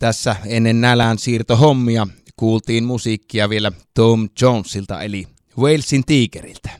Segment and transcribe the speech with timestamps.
[0.00, 2.06] tässä ennen nälän siirtohommia
[2.36, 5.26] kuultiin musiikkia vielä Tom Jonesilta eli
[5.58, 6.70] Walesin tiikeriltä.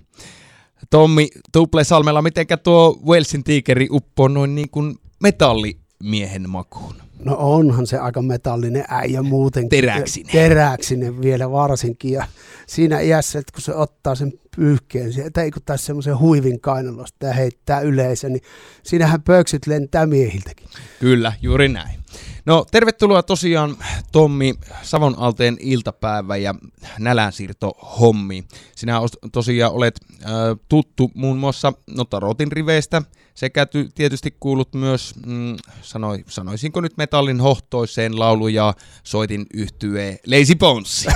[0.90, 6.94] Tommi Tuple-Salmella, mitenkä tuo Walesin tiikeri uppoo noin niin kuin metallimiehen makuun?
[7.24, 9.70] No onhan se aika metallinen äijä muutenkin.
[9.70, 10.32] Teräksinen.
[10.32, 12.12] Teräksinen vielä varsinkin.
[12.12, 12.26] Ja
[12.66, 17.26] siinä iässä, että kun se ottaa sen pyyhkeen, tai ei kun taas semmoisen huivin kainalosta
[17.26, 18.42] ja heittää yleisö, niin
[18.82, 20.68] siinähän pöksyt lentää miehiltäkin.
[21.00, 22.00] Kyllä, juuri näin.
[22.46, 23.76] No tervetuloa tosiaan
[24.12, 26.54] Tommi Savonalteen iltapäivä ja
[26.98, 27.70] nälänsiirto
[28.00, 28.44] hommi.
[28.76, 29.00] Sinä
[29.32, 30.30] tosiaan olet äh,
[30.68, 33.02] tuttu muun muassa Notarotin riveistä
[33.34, 40.18] sekä ty- tietysti kuulut myös, mm, sanoi, sanoisinko nyt metallin hohtoiseen laulu ja soitin yhtye
[40.26, 41.06] Lazy Bones.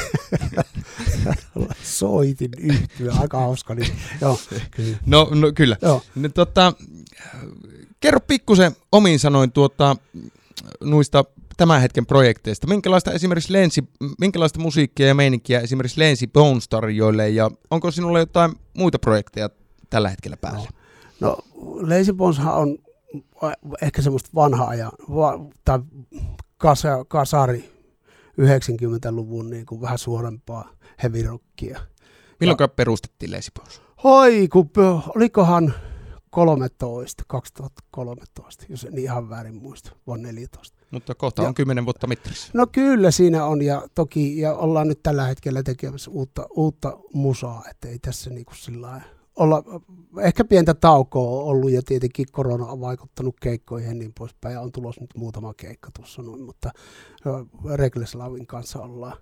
[1.82, 3.74] soitin yhtye, aika hauska.
[3.74, 4.38] Niin, joo,
[4.70, 4.98] kyllä.
[5.06, 5.76] No, no kyllä.
[5.82, 6.02] Joo.
[6.14, 6.72] No, tota,
[8.00, 9.96] kerro pikkusen omin sanoin tuota,
[10.80, 11.24] noista
[11.56, 12.66] tämän hetken projekteista.
[12.66, 13.84] Minkälaista esimerkiksi lensi,
[14.18, 19.50] minkälaista musiikkia ja meininkiä esimerkiksi Lensi Bones tarjoilee ja onko sinulla jotain muita projekteja
[19.90, 20.68] tällä hetkellä päällä?
[21.20, 22.78] No, no Lazy Boneshan on
[23.82, 25.78] ehkä semmoista vanhaa ajan, va, tai
[26.56, 27.70] kasa, kasari
[28.40, 30.70] 90-luvun niin kuin vähän suorempaa
[31.02, 31.80] heavy rockia.
[32.40, 33.80] Milloin ja, perustettiin Lazy Bones?
[34.04, 34.70] Hoi, kun,
[35.16, 35.74] olikohan
[36.34, 40.78] 13, 2013, jos en ihan väärin muista, vuonna 14.
[40.90, 42.50] Mutta kohta ja, on 10 vuotta mittarissä.
[42.54, 47.64] No kyllä siinä on ja toki ja ollaan nyt tällä hetkellä tekemässä uutta, uutta musaa,
[47.70, 49.00] että ei tässä niinku sillä
[49.36, 49.62] olla,
[50.20, 54.60] ehkä pientä taukoa on ollut ja tietenkin korona on vaikuttanut keikkoihin ja niin poispäin ja
[54.60, 56.70] on tulossa nyt muutama keikka tuossa noin, mutta
[57.74, 59.16] Regleslavin kanssa ollaan,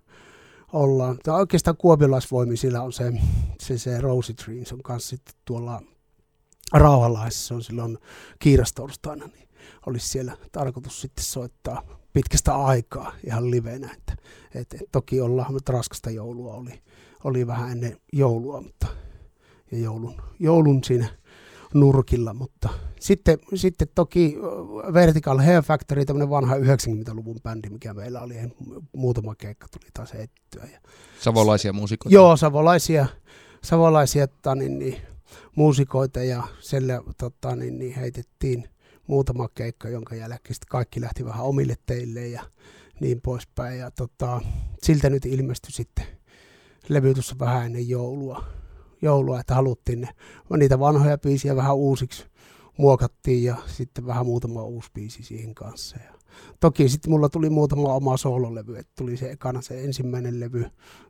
[0.72, 1.18] ollaan.
[1.22, 3.12] Tämä oikeastaan kuopilaisvoimisilla on se,
[3.60, 5.82] se, se Rosie Dreams on kanssa sitten tuolla
[6.72, 7.98] Rauhalaisessa on silloin
[8.38, 9.48] kiirastorstaina, niin
[9.86, 13.90] olisi siellä tarkoitus sitten soittaa pitkästä aikaa ihan livenä.
[13.98, 14.14] Että,
[14.54, 16.82] et, et, toki ollaan, mutta raskasta joulua oli,
[17.24, 18.86] oli vähän ennen joulua, mutta
[19.72, 21.08] ja joulun, joulun siinä
[21.74, 22.68] nurkilla, mutta
[23.00, 24.36] sitten, sitten toki
[24.92, 28.34] Vertical Hair Factory, tämmöinen vanha 90-luvun bändi, mikä meillä oli,
[28.96, 30.68] muutama keikka tuli taas ettyä.
[30.72, 30.80] Ja
[31.20, 32.14] savolaisia muusikoita?
[32.14, 33.06] Joo, savolaisia,
[33.64, 34.96] savolaisia tani, niin, niin,
[35.56, 38.68] muusikoita ja selle tota, niin, niin heitettiin
[39.06, 42.42] muutama keikka, jonka jälkeen kaikki lähti vähän omille teille ja
[43.00, 43.78] niin poispäin.
[43.78, 44.40] Ja tota,
[44.82, 46.04] siltä nyt ilmestyi sitten
[46.88, 48.44] levy tuossa vähän ennen joulua,
[49.02, 50.08] joulua, että haluttiin ne,
[50.56, 52.24] niitä vanhoja biisiä vähän uusiksi
[52.78, 55.96] muokattiin ja sitten vähän muutama uusi biisi siihen kanssa.
[55.96, 56.14] Ja
[56.60, 60.66] toki sitten mulla tuli muutama oma soololevy, että tuli se ekana se ensimmäinen levy,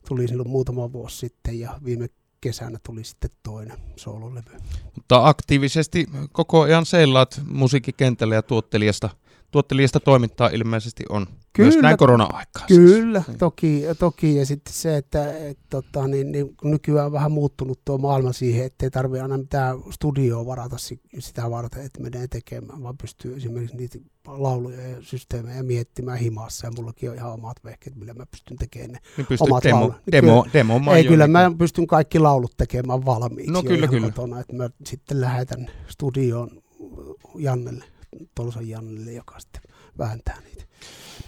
[0.08, 2.08] tuli silloin muutama vuosi sitten ja viime
[2.42, 4.50] kesänä tuli sitten toinen soololevy.
[4.94, 9.10] Mutta aktiivisesti koko ajan seillaat musiikkikentällä ja tuottelijasta,
[9.52, 12.66] tuottelijasta toimintaa ilmeisesti on kyllä, myös näin korona-aikaa.
[12.68, 12.80] Siis.
[12.80, 13.36] Kyllä, siis.
[13.38, 14.36] toki, toki.
[14.36, 18.66] Ja sitten se, että et, tota, niin, niin, nykyään on vähän muuttunut tuo maailma siihen,
[18.66, 20.76] ettei tarvitse aina mitään studioa varata
[21.18, 26.66] sitä varten, että menee tekemään, vaan pystyy esimerkiksi niitä lauluja ja systeemejä miettimään himassa.
[26.66, 29.96] Ja mullakin on ihan omat vehkeet, millä mä pystyn tekemään ne niin omat demo, laulut.
[30.12, 33.52] Demo, demo, demo ei, kyllä mä pystyn kaikki laulut tekemään valmiiksi.
[33.52, 34.06] No kyllä, kyllä.
[34.06, 36.62] Kotona, että mä sitten lähetän studioon
[37.34, 37.84] Jannelle,
[38.34, 39.62] Tolson Jannelle, joka sitten
[39.98, 40.64] vääntää niitä.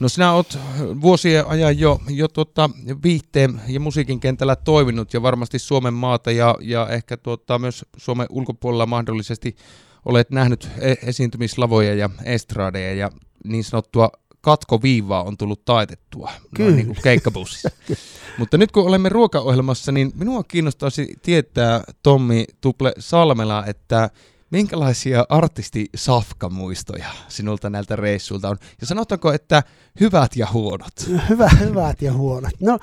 [0.01, 0.59] No sinä olet
[1.01, 2.71] vuosien ajan jo, jo tuota,
[3.03, 8.27] viihteen ja musiikin kentällä toiminut ja varmasti Suomen maata ja, ja ehkä tuota, myös Suomen
[8.31, 9.57] ulkopuolella mahdollisesti
[10.05, 13.11] olet nähnyt e- esiintymislavoja ja estradeja ja
[13.45, 14.11] niin sanottua
[14.41, 16.77] katkoviivaa on tullut taitettua Kyllä.
[16.77, 17.71] niin kuin keikkabussissa.
[18.39, 24.11] Mutta nyt kun olemme ruokaohjelmassa, niin minua kiinnostaisi tietää Tommi Tuple Salmela, että
[24.51, 28.57] minkälaisia artisti-safkamuistoja sinulta näiltä reissuilta on?
[28.81, 29.63] Ja sanotaanko, että
[30.01, 30.93] hyvät ja huonot?
[31.31, 32.53] Hyvä, hyvät ja huonot.
[32.61, 32.79] No,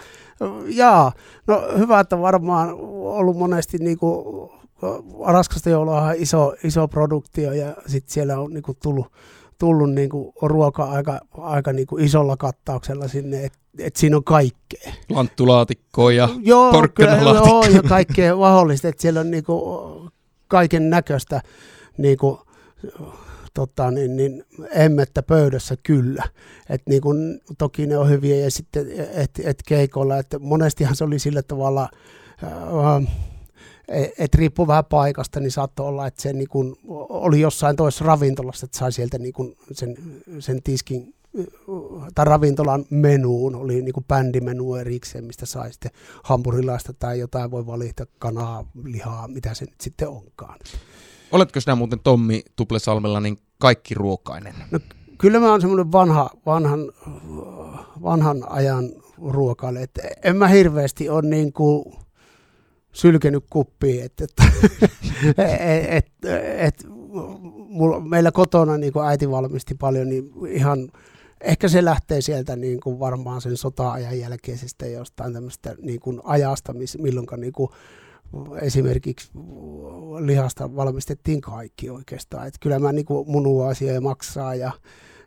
[0.66, 1.12] jaa,
[1.48, 4.52] no hyvät on varmaan ollut monesti niinku,
[5.26, 9.12] raskasta joulua on iso, iso produktio ja sitten siellä on niinku tullut,
[9.60, 14.94] tullut niinku ruoka aika, aika niinku isolla kattauksella sinne, että et siinä on kaikkea.
[15.10, 20.11] Lanttulaatikkoa ja joo, kyllä, joo, ja kaikkea mahdollista, että siellä on niinku
[20.52, 21.42] kaiken näköistä
[21.98, 22.38] niin kuin,
[23.54, 26.24] tota, niin, niin, emmettä pöydässä kyllä.
[26.70, 31.04] Et niin kuin, toki ne on hyviä ja sitten et, et keikolla, että monestihan se
[31.04, 31.90] oli sillä tavalla,
[32.44, 33.08] äh,
[34.18, 36.76] että riippuu vähän paikasta, niin saattoi olla, että se niin kuin,
[37.10, 39.98] oli jossain toisessa ravintolassa, että sai sieltä niin kuin sen,
[40.40, 41.14] sen tiskin
[42.16, 45.92] tai ravintolan menuun oli niin kuin bändimenu erikseen, mistä sai sitten
[46.24, 50.60] hampurilaista tai jotain voi valita, kanaa, lihaa, mitä se nyt sitten onkaan.
[51.32, 54.54] Oletko sinä muuten Tommi Tuplesalmella niin kaikki ruokainen?
[54.72, 54.80] No,
[55.18, 56.80] kyllä mä oon semmoinen vanha, vanhan
[58.02, 59.82] vanhan ajan ruokalle.
[59.82, 61.94] Et en mä hirveästi ole niin kuin
[62.92, 64.04] sylkenyt kuppiin.
[64.04, 64.34] Et, et,
[65.38, 65.38] et,
[65.90, 66.06] et,
[66.58, 66.86] et,
[67.70, 70.90] mulla, meillä kotona niin kuin äiti valmisti paljon, niin ihan
[71.42, 76.74] ehkä se lähtee sieltä niin kuin varmaan sen sota-ajan jälkeisestä jostain tämmöistä niin kuin ajasta,
[76.98, 77.70] milloin niin kuin
[78.62, 79.32] esimerkiksi
[80.20, 82.48] lihasta valmistettiin kaikki oikeastaan.
[82.48, 84.72] Et kyllä mä niin kuin munuaisia ja maksaa ja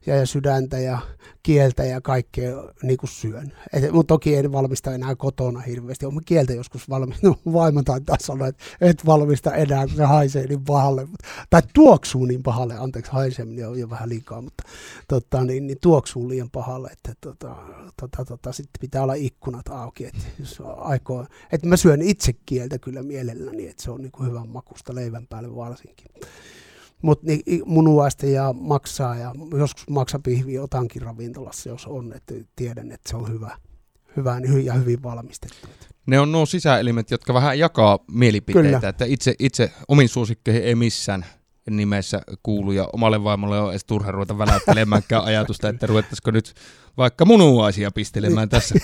[0.07, 0.99] ja, ja sydäntä ja
[1.43, 3.53] kieltä ja kaikkea niin kuin syön.
[3.73, 6.07] Et, mutta toki en valmista enää kotona hirveästi.
[6.07, 7.25] Olen kieltä joskus valmistanut.
[7.45, 11.09] No, vaimo taitaa sanoa, että et valmista enää, kun se haisee niin pahalle.
[11.51, 12.75] Tai tuoksuu niin pahalle.
[12.75, 14.65] Anteeksi, haiseminen on jo vähän liikaa, mutta
[15.09, 16.89] tota, niin, niin tuoksuu liian pahalle.
[16.93, 17.57] Että tota,
[18.01, 20.07] tota, tota, sitten pitää olla ikkunat auki.
[20.07, 24.29] Että jos aikoo, että mä syön itse kieltä kyllä mielelläni, että se on niin kuin
[24.29, 26.11] hyvän makusta leivän päälle varsinkin
[27.05, 33.11] mutta niin, munuaista ja maksaa ja joskus maksapihviä otankin ravintolassa, jos on, että tiedän, että
[33.11, 33.57] se on hyvä,
[34.17, 35.69] hyvä ja hyvin valmistettu.
[36.07, 38.89] Ne on nuo sisäelimet, jotka vähän jakaa mielipiteitä, Kyllä.
[38.89, 41.27] että itse, itse omin suosikkeihin ei missään
[41.71, 46.55] nimessä kuulu ja omalle vaimolle on edes turha ruveta väläyttelemäänkään ajatusta, että ruvettaisiko nyt
[46.97, 48.75] vaikka munuaisia pistelemään tässä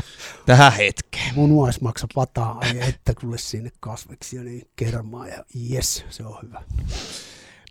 [0.46, 1.34] tähän hetkeen.
[1.34, 6.38] Munuais maksa pataa, ai että kuule sinne kasveksi ja niin kermaa ja jes, se on
[6.42, 6.62] hyvä.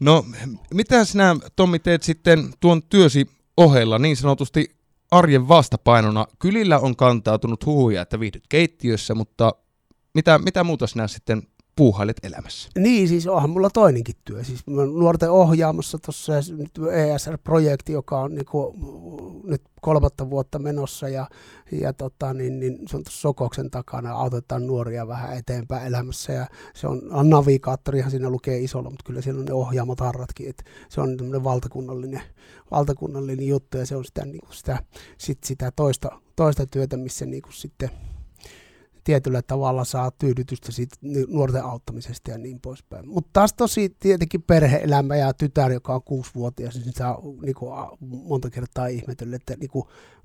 [0.01, 0.25] No,
[0.74, 4.75] mitä sinä, Tommi, teet sitten tuon työsi ohella niin sanotusti
[5.12, 6.28] arjen vastapainona?
[6.40, 9.54] Kylillä on kantautunut huhuja, että viihdyt keittiössä, mutta
[10.13, 11.44] mitä, mitä muuta sinä sitten
[11.75, 12.69] puuhailet elämässä?
[12.77, 14.44] Niin, siis onhan mulla toinenkin työ.
[14.44, 16.33] Siis mä nuorten ohjaamassa tuossa
[16.92, 18.75] ESR-projekti, joka on niinku,
[19.44, 21.27] nyt kolmatta vuotta menossa ja,
[21.71, 26.88] ja tota, niin, niin se on Sokoksen takana, autetaan nuoria vähän eteenpäin elämässä ja se
[26.88, 31.18] on, on navigaattorihan siinä lukee isolla, mutta kyllä siellä on ne ohjaamotarratkin, että se on
[31.18, 32.21] tämmöinen valtakunnallinen,
[32.71, 34.83] valtakunnallinen juttu ja se on sitä, niin kuin sitä,
[35.18, 37.89] sit sitä toista, toista työtä, missä niin kuin sitten
[39.04, 40.96] tietyllä tavalla saa tyydytystä siitä
[41.28, 43.07] nuorten auttamisesta ja niin poispäin.
[43.07, 48.50] Mutta taas tosi tietenkin perhe-elämä ja tytär, joka on kuusi-vuotias, niin saa niin kuin, monta
[48.50, 49.69] kertaa ihmetellä, että niin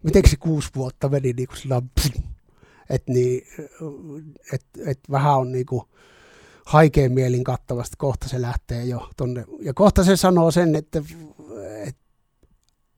[0.03, 1.83] miten se kuusi vuotta meni niin sillä
[2.91, 3.43] että niin,
[4.53, 5.83] et, et vähän on niin kuin,
[7.09, 9.45] mielin kattavasti, kohta se lähtee jo tonne.
[9.61, 11.03] Ja kohta se sanoo sen, että,
[11.87, 12.04] että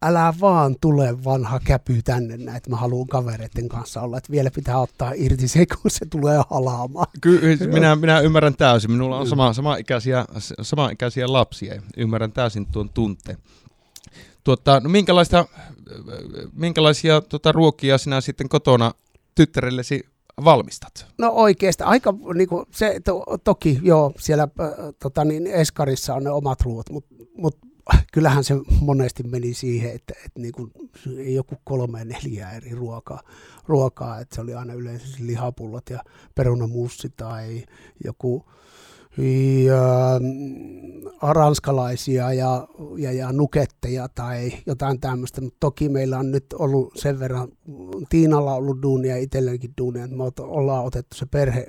[0.03, 4.79] älä vaan tule vanha käpy tänne että mä haluan kavereiden kanssa olla, että vielä pitää
[4.79, 7.07] ottaa irti se, kun se tulee halaamaan.
[7.21, 8.91] Kyllä, minä, minä ymmärrän täysin.
[8.91, 10.25] Minulla on sama, sama, ikäisiä,
[10.63, 13.39] sama ikäisiä lapsia ja ymmärrän täysin tuon tunteen.
[14.45, 15.47] Tuota, no minkälaista,
[16.53, 18.93] minkälaisia tuota, ruokia sinä sitten kotona
[19.35, 20.03] tyttärellesi
[20.45, 21.07] valmistat?
[21.19, 24.69] No oikeasti, aika niin kuin se, to, toki joo, siellä äh,
[25.03, 27.59] tota, niin Eskarissa on ne omat ruoat, mutta mut
[28.13, 30.73] kyllähän se monesti meni siihen, että, että niin kuin,
[31.35, 33.21] joku kolme neljä eri ruokaa,
[33.67, 36.05] ruokaa, että se oli aina yleensä lihapullot ja
[36.35, 37.65] perunamussi tai
[38.05, 38.45] joku
[39.65, 40.21] ja,
[41.23, 47.19] ranskalaisia ja, ja, ja nuketteja tai jotain tämmöistä, mutta toki meillä on nyt ollut sen
[47.19, 47.49] verran,
[48.09, 51.67] Tiinalla on ollut duunia ja itselläkin duunia, että me ollaan otettu se perhe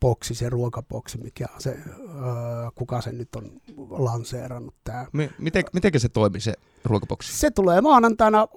[0.00, 1.84] boksi, se ruokaboksi, mikä se, äh,
[2.74, 3.60] kuka se nyt on
[3.90, 4.74] lanseerannut.
[4.84, 5.06] Tää.
[5.38, 6.54] Miten, miten se toimii se
[6.84, 7.38] ruokaboksi?
[7.38, 8.48] Se tulee maanantaina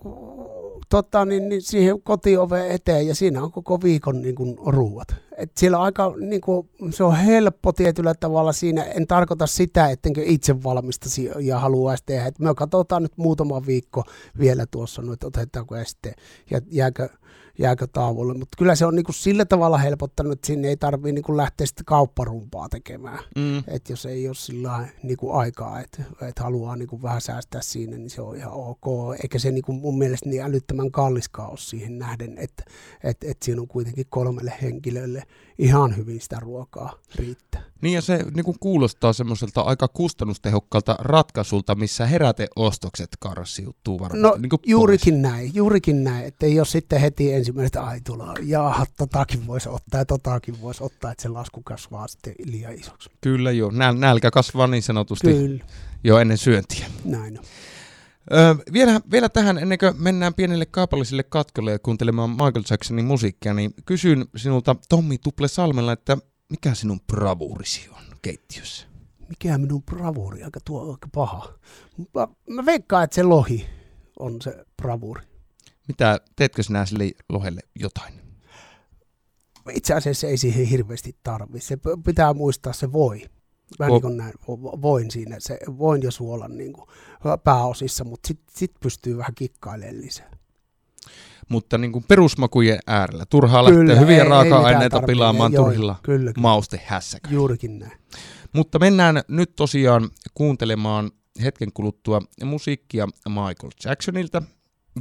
[0.89, 5.15] tota, niin, niin siihen kotioveen eteen ja siinä on koko viikon niin kuin, ruuat.
[5.37, 8.83] Et siellä on aika, niin kuin, se on helppo tietyllä tavalla siinä.
[8.83, 12.25] En tarkoita sitä, ettenkö itse valmistasi ja haluaisi tehdä.
[12.25, 14.03] Et me katsotaan nyt muutama viikko
[14.39, 16.13] vielä tuossa, että otetaanko este
[16.51, 17.09] ja jääkö
[17.59, 18.33] jääkö tauolle.
[18.33, 21.85] Mutta kyllä se on niinku sillä tavalla helpottanut, että sinne ei tarvitse niinku lähteä sitten
[21.85, 23.19] kaupparumpaa tekemään.
[23.35, 23.57] Mm.
[23.67, 28.09] Et jos ei ole sillä niinku aikaa, että et haluaa niinku vähän säästää siinä, niin
[28.09, 28.85] se on ihan ok.
[29.23, 32.63] Eikä se niinku mun mielestä niin älyttömän kalliskaan ole siihen nähden, että
[33.03, 35.23] et, et siinä on kuitenkin kolmelle henkilölle
[35.57, 37.68] ihan hyvin sitä ruokaa riittää.
[37.81, 44.21] Niin ja se niin kuin kuulostaa semmoiselta aika kustannustehokkaalta ratkaisulta, missä heräteostokset karsiutuu varmasti.
[44.21, 45.21] No niin kuin juurikin pois.
[45.21, 50.01] näin, juurikin näin, että ei ole sitten heti ensimmäistä ai tulla, jaha, totakin voisi ottaa
[50.01, 53.09] ja totakin voisi ottaa, että se lasku kasvaa sitten liian isoksi.
[53.21, 55.63] Kyllä joo, Näl, nälkä kasvaa niin sanotusti Kyllä.
[56.03, 56.85] jo ennen syöntiä.
[57.05, 57.45] Näin on.
[58.33, 63.53] Öö, vielä, vielä tähän, ennen kuin mennään pienelle kaupalliselle katkolle ja kuuntelemaan Michael Jacksonin musiikkia,
[63.53, 66.17] niin kysyn sinulta Tommi Tuple Salmella, että
[66.49, 68.87] mikä sinun bravuurisi on keittiössä?
[69.29, 70.43] Mikä minun bravuuri?
[70.43, 71.53] Aika tuo aika paha.
[72.15, 73.69] Mä, mä veikkaan, että se lohi
[74.19, 75.21] on se bravuuri.
[75.87, 78.13] Mitä, teetkö sinä sille lohelle jotain?
[79.73, 81.67] Itse asiassa ei siihen hirveästi tarvitse.
[81.67, 83.21] Se pitää muistaa se voi.
[83.79, 84.33] Vähän niin kuin näin,
[84.81, 86.89] voin siinä, se voin jo suolan niin kuin
[87.43, 90.31] pääosissa, mutta sitten sit pystyy vähän kikkailemaan lisää.
[91.49, 93.25] Mutta niin kuin perusmakujen äärellä.
[93.29, 96.41] Turhaa Kyllä, lähteä hyviä ei- ei raaka-aineita mitään pilaamaan joo, turhilla Kyllä, kyllä.
[96.41, 97.35] maustehässäköillä.
[97.35, 97.91] juurikin näin.
[98.53, 101.11] Mutta mennään nyt tosiaan kuuntelemaan
[101.43, 104.41] hetken kuluttua musiikkia Michael Jacksonilta.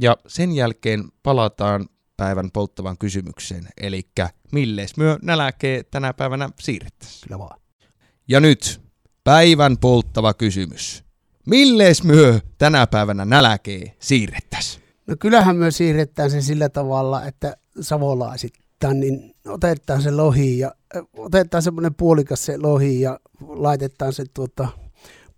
[0.01, 1.85] Ja sen jälkeen palataan
[2.17, 4.09] päivän polttavaan kysymykseen, eli
[4.51, 7.23] millees myö nälkee tänä päivänä siirrettäisiin.
[7.27, 7.59] Kyllä vaan.
[8.27, 8.81] Ja nyt
[9.23, 11.03] päivän polttava kysymys.
[11.47, 14.83] Millees myö tänä päivänä nälkee siirrettäisiin?
[15.09, 20.71] No kyllähän me siirretään se sillä tavalla, että savolaisittain, niin otetaan se lohi ja
[21.17, 24.67] otetaan semmoinen puolikas se lohi ja laitetaan se tuota,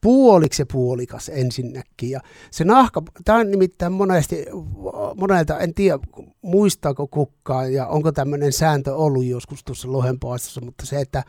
[0.01, 2.09] puoliksi se puolikas ensinnäkin.
[2.09, 2.19] Ja
[2.51, 4.45] se nahka, tämä on nimittäin monesti,
[5.17, 5.99] monelta, en tiedä
[6.41, 11.23] muistaako kukaan ja onko tämmöinen sääntö ollut joskus tuossa lohenpaastossa, mutta se, että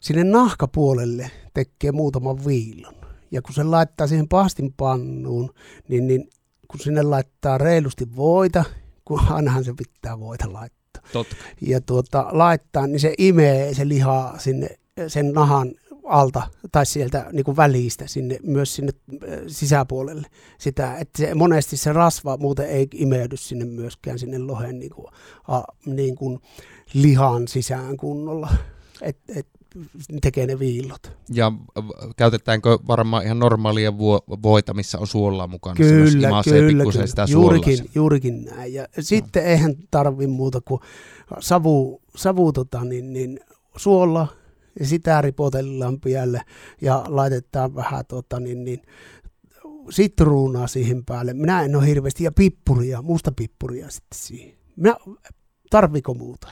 [0.00, 2.94] sinne nahkapuolelle tekee muutaman viilon.
[3.30, 5.50] Ja kun se laittaa siihen paastinpannuun,
[5.88, 6.28] niin, niin
[6.70, 8.64] kun sinne laittaa reilusti voita,
[9.04, 11.36] kun ainahan se pitää voita laittaa, Totta.
[11.60, 14.68] ja tuota, laittaa, niin se imee se liha sinne
[15.08, 15.74] sen nahan
[16.04, 20.26] alta tai sieltä niin kuin välistä sinne, myös sinne äh, sisäpuolelle
[20.58, 25.06] sitä, että se, monesti se rasva muuten ei imeydy sinne myöskään sinne lohen niin kuin,
[25.48, 26.40] a, niin kuin
[26.94, 28.48] lihan sisään kunnolla,
[29.02, 29.46] että et,
[30.22, 31.12] tekee ne viillot.
[31.34, 33.98] Ja v- käytetäänkö varmaan ihan normaalia
[34.42, 35.76] voita, missä on suolaa mukana?
[35.76, 37.06] se Kyllä, imaisee kyllä, kyllä.
[37.06, 38.74] sitä Juurikin, juurikin näin.
[38.74, 40.80] Ja sitten eihän tarvi muuta kuin
[41.40, 43.40] savu, savu tota, niin, niin,
[43.76, 44.26] suolla
[44.80, 46.42] ja sitä ripotellaan pialle
[46.80, 48.82] ja laitetaan vähän tota, niin, niin,
[49.90, 51.34] sitruunaa siihen päälle.
[51.34, 54.54] Minä en ole hirveästi, ja pippuria, musta pippuria sitten siihen.
[54.76, 54.96] Minä,
[55.70, 56.48] tarviko muuta?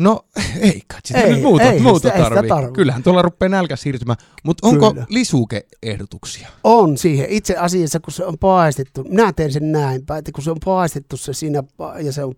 [0.00, 0.20] No
[0.60, 2.48] ei kai sitä Ei, nyt muuta, eihän muuta sitä- ei sitä tarvii.
[2.48, 2.72] tarvii.
[2.72, 4.16] Kyllähän tuolla rupeaa nälkä siirtymään.
[4.44, 5.06] Mutta onko Kyllä.
[5.08, 6.48] lisuke-ehdotuksia?
[6.64, 7.26] On siihen.
[7.28, 11.16] Itse asiassa, kun se on paistettu, minä teen sen näin, että kun se on paistettu
[11.16, 11.62] se siinä
[12.02, 12.34] ja se on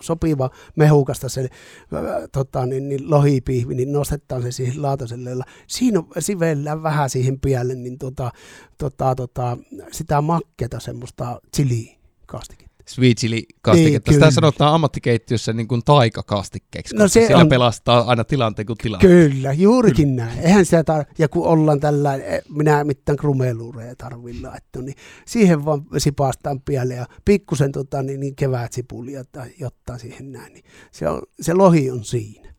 [0.00, 5.30] sopiva mehukasta se ää, tota, niin, niin lohipihvi, niin nostetaan se siihen lautaselle.
[5.30, 5.36] ja
[5.66, 8.30] Siinä sivellään vähän siihen pialle niin tota,
[8.78, 9.58] tota, tota,
[9.92, 12.65] sitä makkeata semmoista chili-kastiketta.
[12.88, 14.10] Sweet chili kastiketta.
[14.10, 14.30] Niin, Sitä kyllä.
[14.30, 19.30] sanotaan ammattikeittiössä niin kuin taikakastikkeeksi, No koska se sillä on- pelastaa aina tilanteen kuin tilanteen.
[19.32, 20.38] Kyllä, juurikin näin.
[20.38, 25.64] Eihän sitä tar- ja kun ollaan tällä, eh, minä mitään krumeluureja tarvin laittaa, niin siihen
[25.64, 30.52] vaan sipastaan pialle ja pikkusen tota, niin, niin kevätsipulia tai jotain siihen näin.
[30.52, 32.54] Niin se, on, se lohi on siinä.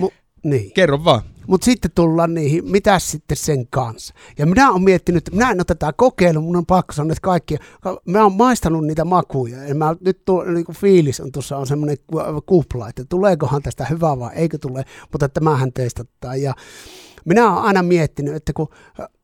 [0.00, 0.12] Mu-
[0.44, 0.72] niin.
[0.72, 1.22] Kerro vaan.
[1.46, 4.14] Mutta sitten tullaan niihin, mitä sitten sen kanssa.
[4.38, 7.22] Ja minä olen miettinyt, että minä en ole tätä kokeillut, mun on pakko sanoa, että
[7.22, 7.56] kaikki,
[8.04, 9.64] mä oon maistanut niitä makuja.
[9.64, 11.96] Ja mä, nyt tuo, niin kuin fiilis on tuossa on semmoinen
[12.46, 16.36] kupla, että tuleekohan tästä hyvää vai eikö tule, mutta tämähän teistattaa.
[16.36, 16.54] Ja
[17.24, 18.68] minä olen aina miettinyt, että kun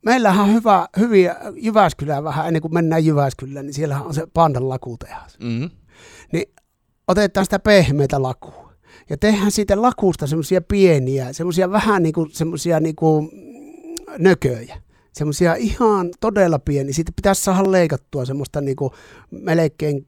[0.05, 4.69] meillähän on hyvä, hyviä Jyväskylää vähän ennen kuin mennään Jyväskylään, niin siellä on se pandan
[4.69, 5.69] lakutehas Mm.
[6.31, 6.45] niin
[7.07, 8.64] otetaan sitä pehmeitä lakua.
[9.09, 13.29] Ja tehdään siitä lakusta semmoisia pieniä, semmoisia vähän niin kuin semmoisia niin kuin
[14.17, 14.81] nököjä.
[15.13, 16.93] Semmoisia ihan todella pieniä.
[16.93, 18.91] Siitä pitäisi saada leikattua semmoista niin kuin
[19.31, 20.05] melkein,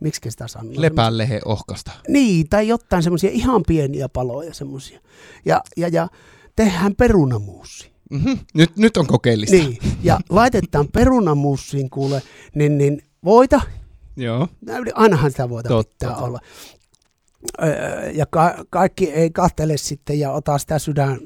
[0.00, 0.72] miksi sitä sanoo?
[0.76, 1.90] Lepänlehe ohkasta.
[2.08, 5.00] Niin, tai jotain semmoisia ihan pieniä paloja semmoisia.
[5.44, 6.08] Ja, ja, ja
[6.56, 7.92] tehdään perunamuusi.
[8.10, 8.38] Mm-hmm.
[8.54, 9.56] Nyt, nyt on kokeellista.
[9.56, 12.22] Niin, ja laitetaan perunamuusiin kuule,
[12.54, 13.60] niin, niin voita,
[14.16, 14.48] Joo.
[14.94, 16.40] Ainahan sitä voita Totta, pitää olla.
[18.14, 21.18] Ja ka- kaikki ei kattele sitten ja ota sitä sydän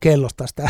[0.00, 0.68] kellosta sitä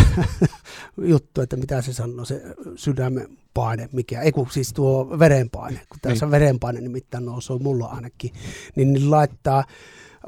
[1.12, 2.42] juttua, että mitä se sanoo, se
[2.76, 6.30] sydämen paine, mikä, ei kun siis tuo verenpaine, kun tässä Niin.
[6.30, 8.30] verenpaine nimittäin nousee mulla ainakin,
[8.76, 9.64] niin, niin laittaa,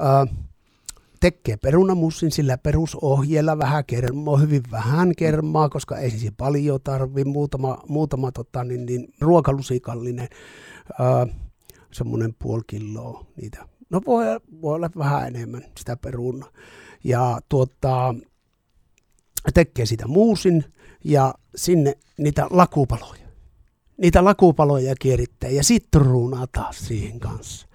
[0.01, 0.33] ö,
[1.19, 7.77] tekee perunamussin sillä perusohjeella vähän kermaa, hyvin vähän kermaa, koska ei siis paljon tarvi, muutama,
[7.87, 10.27] muutama tota, niin, niin, ruokalusikallinen,
[10.99, 11.33] ö,
[11.91, 13.67] semmoinen puoli kiloa niitä.
[13.89, 14.25] No voi,
[14.61, 16.49] voi olla vähän enemmän sitä perunaa.
[17.03, 18.15] Ja tuota,
[19.53, 20.65] tekee sitä muusin
[21.03, 23.27] ja sinne niitä lakupaloja.
[23.97, 27.66] Niitä lakupaloja kierittää ja sitruunaa taas siihen kanssa.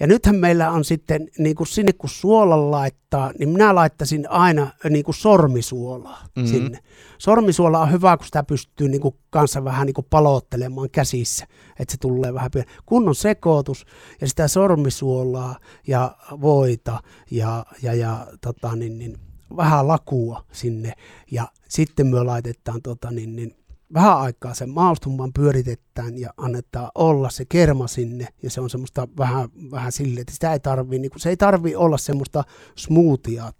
[0.00, 4.70] Ja nythän meillä on sitten, niin kuin sinne kun suolan laittaa, niin minä laittaisin aina
[4.90, 6.28] niin kuin sormisuolaa Mhm.
[6.46, 6.46] mm-hmm.
[6.58, 6.78] sinne.
[7.18, 11.46] Sormisuola on hyvä, kun sitä pystyy niin kuin kanssa vähän niin kuin palottelemaan käsissä,
[11.78, 12.68] että se tulee vähän pieni.
[12.86, 13.86] Kunnon sekoitus
[14.20, 19.18] ja sitä sormisuolaa ja voita ja, ja, ja tota, niin, niin,
[19.56, 20.92] vähän lakua sinne
[21.30, 23.56] ja sitten me laitetaan tota, niin, niin,
[23.94, 29.08] vähän aikaa sen maustumaan pyöritetään ja annetaan olla se kerma sinne ja se on semmoista
[29.18, 32.44] vähän, vähän silleen, että sitä ei tarvii, niin kuin, se ei tarvii olla semmoista
[32.76, 33.52] smoothia äh,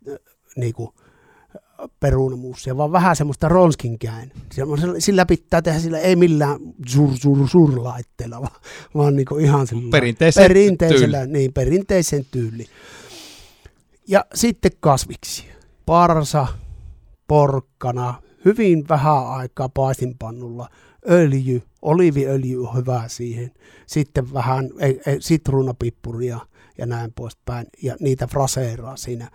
[0.56, 0.90] niin kuin,
[2.00, 4.32] perunamuusia, vaan vähän semmoista ronskinkäin.
[4.98, 8.60] Sillä pitää tehdä sillä ei millään sur, sur, sur laitteella, vaan,
[8.94, 11.32] vaan niin ihan perinteisen perinteisellä, tyyli.
[11.32, 12.66] niin, perinteisen tyyli.
[14.08, 15.44] Ja sitten kasviksi.
[15.86, 16.46] Parsa,
[17.28, 18.14] porkkana,
[18.44, 20.68] hyvin vähän aikaa paistinpannulla,
[21.10, 23.50] öljy, oliiviöljy on hyvä siihen,
[23.86, 24.70] sitten vähän
[25.20, 26.40] sitruunapippuria
[26.78, 29.30] ja näin poispäin, ja niitä fraseeraa siinä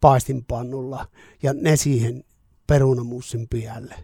[0.00, 1.06] paistinpannulla,
[1.42, 2.24] ja ne siihen
[2.66, 3.94] perunamussin pialle.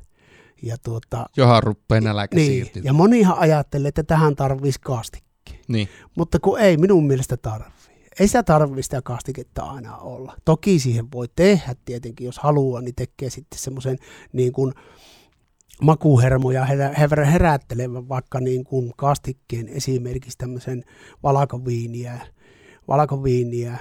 [0.63, 5.61] Ja tuota, Johan rupeaa nälkä niin, Ja monihan ajattelee, että tähän tarvitsisi kastikki.
[5.69, 5.89] Niin.
[6.17, 7.75] Mutta kun ei minun mielestä tarvitse
[8.21, 10.37] ei sitä tarvitse sitä kastiketta aina olla.
[10.45, 13.99] Toki siihen voi tehdä tietenkin, jos haluaa, niin tekee sitten semmoisen
[14.33, 14.73] niin kuin
[15.83, 20.85] makuhermoja herä, herättelevän vaikka niin kuin kastikkeen esimerkiksi tämmöisen
[21.23, 22.27] valkoviiniä,
[22.89, 23.79] valkoviiniä,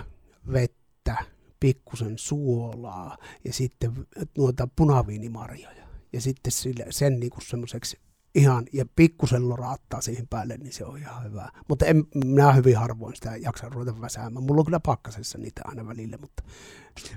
[0.53, 1.15] vettä,
[1.59, 5.85] pikkusen suolaa ja sitten noita punaviinimarjoja.
[6.13, 6.51] Ja sitten
[6.89, 7.97] sen niin kuin semmoiseksi
[8.35, 11.49] ihan, ja pikkusen loraattaa siihen päälle, niin se on ihan hyvä.
[11.67, 14.45] Mutta en, minä hyvin harvoin sitä jaksa ruveta väsäämään.
[14.45, 16.43] Mulla on kyllä pakkasessa niitä aina välillä, mutta...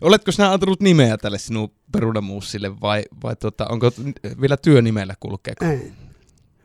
[0.00, 3.90] Oletko sinä antanut nimeä tälle sinun perunamuussille vai, vai tuota, onko
[4.40, 5.64] vielä työnimellä kulkeeko?
[5.64, 5.92] Ei.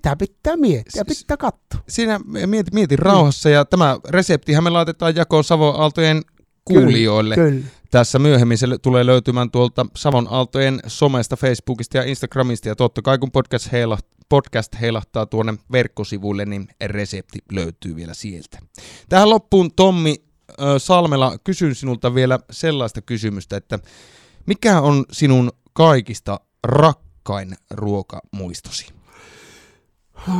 [0.02, 1.84] Tämä pitää miettiä, pitää katsoa.
[1.90, 6.22] Siinä mieti, mieti rauhassa ja tämä reseptihän me laitetaan jakoon Savon Aaltojen
[6.66, 7.36] kuulijoille.
[7.36, 7.66] Kyllä, kyllä.
[7.92, 12.68] Tässä myöhemmin se tulee löytymään tuolta Savon Aaltojen somesta, Facebookista ja Instagramista.
[12.70, 18.60] Ja totta kai kun podcast, heilaht, podcast heilahtaa tuonne verkkosivuille, niin resepti löytyy vielä sieltä.
[19.10, 20.16] Tähän loppuun Tommi
[20.78, 23.80] Salmela, kysyn sinulta vielä sellaista kysymystä, että
[24.46, 28.88] mikä on sinun kaikista rakkain ruokamuistosi?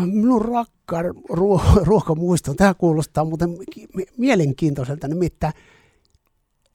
[0.06, 3.50] Minun rakkaan ruo- ruokamuisto, tämä kuulostaa muuten
[4.18, 5.54] mielenkiintoiselta, nimittäin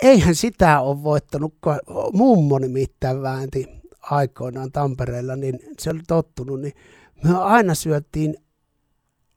[0.02, 1.54] eihän sitä ole voittanut,
[2.12, 3.77] mummo nimittäin väänti
[4.10, 6.72] aikoinaan Tampereella, niin se oli tottunut, niin
[7.24, 8.36] me aina syöttiin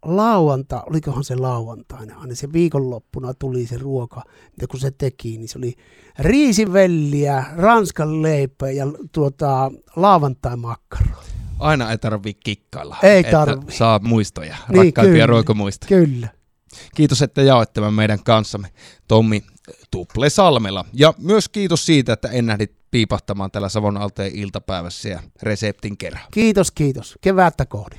[0.06, 4.24] lauanta, olikohan se lauantaina, aina se viikonloppuna tuli se ruoka,
[4.62, 5.76] ja kun se teki, niin se oli
[6.20, 11.16] riisivelliä, ranskan leipä ja tuota, lauantai makkaro.
[11.60, 13.72] Aina ei tarvitse kikkailla, ei tarvi.
[13.72, 15.90] saa muistoja, niin, rakkaimpia ruokamuistoja.
[15.90, 16.28] Kyllä.
[16.96, 18.68] Kiitos, että jaoit tämän meidän kanssamme,
[19.08, 19.44] Tommi
[19.92, 20.86] Tuple Salmela.
[20.94, 26.24] Ja myös kiitos siitä, että ennähdit piipahtamaan tällä Savon alteen iltapäivässä ja reseptin kerran.
[26.32, 27.16] Kiitos, kiitos.
[27.22, 27.96] Kevättä kohdi.